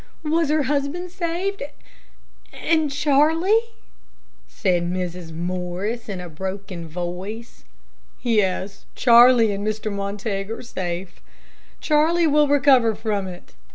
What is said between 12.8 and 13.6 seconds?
from it.